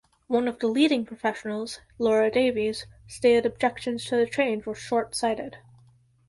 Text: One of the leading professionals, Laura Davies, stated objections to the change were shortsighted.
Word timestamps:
One 0.25 0.47
of 0.47 0.57
the 0.57 0.65
leading 0.65 1.05
professionals, 1.05 1.79
Laura 1.99 2.31
Davies, 2.31 2.87
stated 3.07 3.45
objections 3.45 4.03
to 4.05 4.15
the 4.17 4.25
change 4.25 4.65
were 4.65 4.73
shortsighted. 4.73 5.57